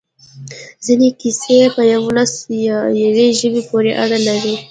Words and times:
ځینې 0.85 1.09
کیسې 1.19 1.57
په 1.75 1.81
یوه 1.91 2.05
ولس 2.07 2.33
یا 2.67 2.79
یوې 3.03 3.27
ژبې 3.39 3.61
پورې 3.69 3.91
اړه 4.03 4.17
لري. 4.27 4.55